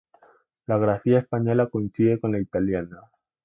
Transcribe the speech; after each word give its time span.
La 0.65 0.79
grafía 0.79 1.19
española 1.19 1.69
coincide 1.69 2.19
con 2.19 2.31
la 2.31 2.39
italiana. 2.39 3.01